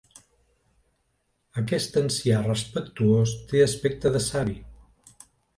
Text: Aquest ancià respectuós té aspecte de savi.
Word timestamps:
Aquest 1.63 1.99
ancià 2.01 2.41
respectuós 2.47 3.37
té 3.53 3.65
aspecte 3.67 4.17
de 4.17 4.27
savi. 4.31 4.61